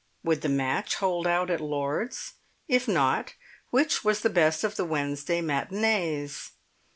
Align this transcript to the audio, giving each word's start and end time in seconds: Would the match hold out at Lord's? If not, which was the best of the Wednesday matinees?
Would 0.23 0.41
the 0.41 0.49
match 0.49 0.95
hold 0.95 1.27
out 1.27 1.51
at 1.51 1.61
Lord's? 1.61 2.33
If 2.67 2.87
not, 2.87 3.35
which 3.69 4.03
was 4.03 4.21
the 4.21 4.31
best 4.31 4.63
of 4.63 4.75
the 4.75 4.83
Wednesday 4.83 5.41
matinees? 5.41 6.53